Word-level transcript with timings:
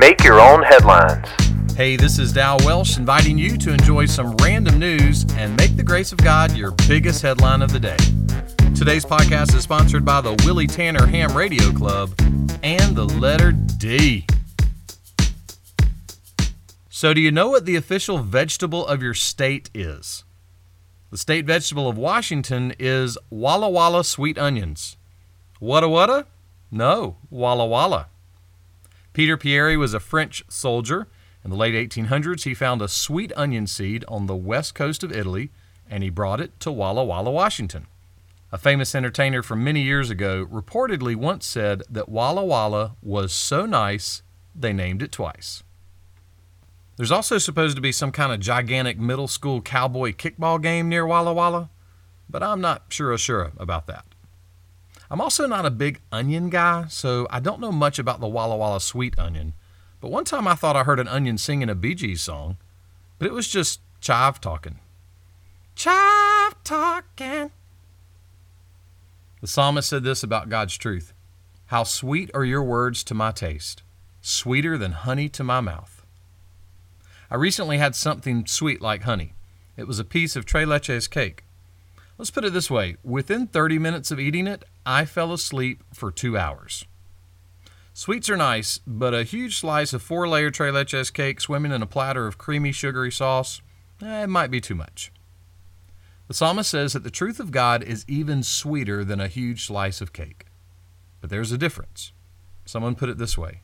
Make 0.00 0.24
your 0.24 0.40
own 0.40 0.62
headlines. 0.62 1.28
Hey, 1.76 1.94
this 1.94 2.18
is 2.18 2.32
Dow 2.32 2.56
Welsh 2.64 2.96
inviting 2.96 3.36
you 3.36 3.58
to 3.58 3.70
enjoy 3.70 4.06
some 4.06 4.34
random 4.36 4.78
news 4.78 5.26
and 5.34 5.54
make 5.58 5.76
the 5.76 5.82
grace 5.82 6.10
of 6.10 6.16
God 6.16 6.56
your 6.56 6.70
biggest 6.88 7.20
headline 7.20 7.60
of 7.60 7.70
the 7.70 7.80
day. 7.80 7.98
Today's 8.74 9.04
podcast 9.04 9.54
is 9.54 9.62
sponsored 9.62 10.02
by 10.02 10.22
the 10.22 10.32
Willie 10.46 10.66
Tanner 10.66 11.04
Ham 11.04 11.36
Radio 11.36 11.70
Club 11.72 12.14
and 12.62 12.96
the 12.96 13.04
letter 13.04 13.52
D. 13.52 14.26
So, 16.88 17.12
do 17.12 17.20
you 17.20 17.30
know 17.30 17.50
what 17.50 17.66
the 17.66 17.76
official 17.76 18.16
vegetable 18.20 18.86
of 18.86 19.02
your 19.02 19.12
state 19.12 19.68
is? 19.74 20.24
The 21.10 21.18
state 21.18 21.44
vegetable 21.44 21.90
of 21.90 21.98
Washington 21.98 22.72
is 22.78 23.18
Walla 23.28 23.68
Walla 23.68 24.02
sweet 24.04 24.38
onions. 24.38 24.96
Wada 25.60 25.90
Wada? 25.90 26.24
No, 26.70 27.18
Walla 27.28 27.66
Walla. 27.66 28.06
Peter 29.20 29.36
Pieri 29.36 29.76
was 29.76 29.92
a 29.92 30.00
French 30.00 30.42
soldier. 30.48 31.06
In 31.44 31.50
the 31.50 31.56
late 31.58 31.74
1800s, 31.74 32.44
he 32.44 32.54
found 32.54 32.80
a 32.80 32.88
sweet 32.88 33.34
onion 33.36 33.66
seed 33.66 34.02
on 34.08 34.24
the 34.24 34.34
west 34.34 34.74
coast 34.74 35.02
of 35.02 35.12
Italy 35.12 35.50
and 35.90 36.02
he 36.02 36.08
brought 36.08 36.40
it 36.40 36.58
to 36.60 36.72
Walla 36.72 37.04
Walla, 37.04 37.30
Washington. 37.30 37.86
A 38.50 38.56
famous 38.56 38.94
entertainer 38.94 39.42
from 39.42 39.62
many 39.62 39.82
years 39.82 40.08
ago 40.08 40.46
reportedly 40.46 41.14
once 41.14 41.44
said 41.44 41.82
that 41.90 42.08
Walla 42.08 42.42
Walla 42.42 42.96
was 43.02 43.34
so 43.34 43.66
nice 43.66 44.22
they 44.54 44.72
named 44.72 45.02
it 45.02 45.12
twice. 45.12 45.62
There's 46.96 47.12
also 47.12 47.36
supposed 47.36 47.76
to 47.76 47.82
be 47.82 47.92
some 47.92 48.12
kind 48.12 48.32
of 48.32 48.40
gigantic 48.40 48.98
middle 48.98 49.28
school 49.28 49.60
cowboy 49.60 50.12
kickball 50.12 50.62
game 50.62 50.88
near 50.88 51.06
Walla 51.06 51.34
Walla, 51.34 51.68
but 52.30 52.42
I'm 52.42 52.62
not 52.62 52.84
sure 52.88 53.18
sure 53.18 53.52
about 53.58 53.86
that. 53.86 54.06
I'm 55.10 55.20
also 55.20 55.46
not 55.46 55.66
a 55.66 55.70
big 55.70 56.00
onion 56.12 56.50
guy, 56.50 56.86
so 56.88 57.26
I 57.30 57.40
don't 57.40 57.60
know 57.60 57.72
much 57.72 57.98
about 57.98 58.20
the 58.20 58.28
Walla 58.28 58.56
Walla 58.56 58.80
sweet 58.80 59.18
onion. 59.18 59.54
But 60.00 60.12
one 60.12 60.24
time 60.24 60.46
I 60.46 60.54
thought 60.54 60.76
I 60.76 60.84
heard 60.84 61.00
an 61.00 61.08
onion 61.08 61.36
singing 61.36 61.68
a 61.68 61.74
Bee 61.74 61.94
Gees 61.94 62.20
song, 62.20 62.56
but 63.18 63.26
it 63.26 63.32
was 63.32 63.48
just 63.48 63.80
chive 64.00 64.40
talking. 64.40 64.78
Chive 65.74 66.54
talking. 66.62 67.50
The 69.40 69.46
psalmist 69.46 69.88
said 69.88 70.04
this 70.04 70.22
about 70.22 70.48
God's 70.48 70.76
truth 70.76 71.12
How 71.66 71.82
sweet 71.82 72.30
are 72.32 72.44
your 72.44 72.62
words 72.62 73.02
to 73.04 73.14
my 73.14 73.32
taste, 73.32 73.82
sweeter 74.20 74.78
than 74.78 74.92
honey 74.92 75.28
to 75.30 75.42
my 75.42 75.60
mouth. 75.60 76.04
I 77.30 77.34
recently 77.34 77.78
had 77.78 77.96
something 77.96 78.46
sweet 78.46 78.80
like 78.80 79.02
honey. 79.02 79.34
It 79.76 79.88
was 79.88 79.98
a 79.98 80.04
piece 80.04 80.36
of 80.36 80.44
Tres 80.44 80.68
Leches 80.68 81.10
cake. 81.10 81.44
Let's 82.20 82.30
put 82.30 82.44
it 82.44 82.52
this 82.52 82.70
way 82.70 82.96
within 83.02 83.46
30 83.46 83.78
minutes 83.78 84.10
of 84.10 84.20
eating 84.20 84.46
it, 84.46 84.66
I 84.84 85.06
fell 85.06 85.32
asleep 85.32 85.82
for 85.94 86.10
two 86.10 86.36
hours. 86.36 86.84
Sweets 87.94 88.28
are 88.28 88.36
nice, 88.36 88.78
but 88.86 89.14
a 89.14 89.22
huge 89.22 89.56
slice 89.56 89.94
of 89.94 90.02
four 90.02 90.28
layer 90.28 90.50
Tres 90.50 90.74
Leches 90.74 91.10
cake 91.10 91.40
swimming 91.40 91.72
in 91.72 91.80
a 91.80 91.86
platter 91.86 92.26
of 92.26 92.36
creamy, 92.36 92.72
sugary 92.72 93.10
sauce, 93.10 93.62
eh, 94.02 94.24
it 94.24 94.26
might 94.26 94.50
be 94.50 94.60
too 94.60 94.74
much. 94.74 95.10
The 96.28 96.34
psalmist 96.34 96.70
says 96.70 96.92
that 96.92 97.04
the 97.04 97.10
truth 97.10 97.40
of 97.40 97.52
God 97.52 97.82
is 97.82 98.04
even 98.06 98.42
sweeter 98.42 99.02
than 99.02 99.18
a 99.18 99.26
huge 99.26 99.64
slice 99.64 100.02
of 100.02 100.12
cake. 100.12 100.44
But 101.22 101.30
there's 101.30 101.52
a 101.52 101.56
difference. 101.56 102.12
Someone 102.66 102.96
put 102.96 103.08
it 103.08 103.16
this 103.16 103.38
way 103.38 103.62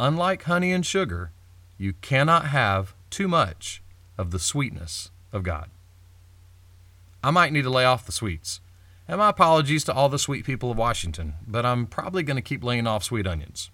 Unlike 0.00 0.44
honey 0.44 0.72
and 0.72 0.86
sugar, 0.86 1.32
you 1.76 1.92
cannot 2.00 2.46
have 2.46 2.94
too 3.10 3.28
much 3.28 3.82
of 4.16 4.30
the 4.30 4.38
sweetness 4.38 5.10
of 5.30 5.42
God. 5.42 5.68
I 7.22 7.30
might 7.30 7.52
need 7.52 7.62
to 7.62 7.70
lay 7.70 7.84
off 7.84 8.06
the 8.06 8.12
sweets. 8.12 8.60
And 9.08 9.18
my 9.18 9.30
apologies 9.30 9.84
to 9.84 9.92
all 9.92 10.08
the 10.08 10.18
sweet 10.18 10.44
people 10.44 10.70
of 10.70 10.78
Washington, 10.78 11.34
but 11.46 11.66
I'm 11.66 11.86
probably 11.86 12.22
going 12.22 12.36
to 12.36 12.42
keep 12.42 12.64
laying 12.64 12.86
off 12.86 13.04
sweet 13.04 13.26
onions. 13.26 13.70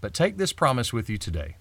But 0.00 0.14
take 0.14 0.36
this 0.36 0.52
promise 0.52 0.92
with 0.92 1.08
you 1.08 1.18
today 1.18 1.56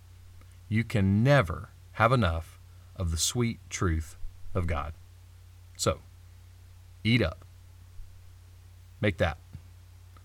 you 0.69 0.83
can 0.83 1.23
never 1.23 1.71
have 1.93 2.11
enough 2.11 2.59
of 2.95 3.11
the 3.11 3.17
sweet 3.17 3.59
truth 3.69 4.15
of 4.53 4.67
God. 4.67 4.93
So, 5.75 5.99
eat 7.03 7.21
up. 7.21 7.43
Make 9.01 9.17
that 9.17 9.37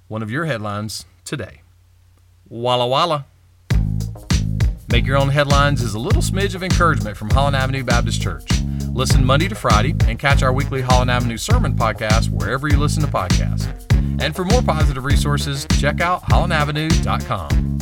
one 0.07 0.23
of 0.23 0.31
your 0.31 0.45
headlines 0.45 1.07
today. 1.25 1.63
Walla 2.49 2.87
Walla. 2.87 3.27
Make 4.89 5.07
Your 5.07 5.17
Own 5.17 5.29
Headlines 5.29 5.83
is 5.83 5.95
a 5.95 5.99
little 5.99 6.23
smidge 6.23 6.55
of 6.55 6.63
encouragement 6.63 7.17
from 7.17 7.31
Holland 7.31 7.57
Avenue 7.57 7.85
Baptist 7.85 8.21
Church. 8.21 8.47
Listen 8.93 9.25
Monday 9.25 9.49
to 9.49 9.55
Friday 9.55 9.95
and 10.07 10.19
catch 10.19 10.43
our 10.43 10.53
weekly 10.53 10.83
Holland 10.83 11.11
Avenue 11.11 11.37
Sermon 11.37 11.75
podcast 11.75 12.31
wherever 12.31 12.69
you 12.69 12.79
listen 12.79 13.03
to 13.03 13.09
podcasts. 13.09 13.67
And 14.23 14.37
for 14.37 14.45
more 14.45 14.63
positive 14.63 15.05
resources, 15.05 15.67
check 15.79 16.01
out 16.01 16.23
hollandavenue.com. 16.23 17.74